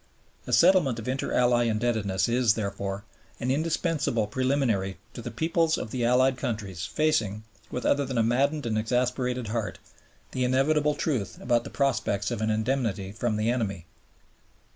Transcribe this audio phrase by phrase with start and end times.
[0.47, 3.03] A settlement of Inter Ally indebtedness is, therefore,
[3.39, 8.23] an indispensable preliminary to the peoples of the Allied countries facing, with other than a
[8.23, 9.77] maddened and exasperated heart,
[10.31, 13.85] the inevitable truth about the prospects of an indemnity from the enemy.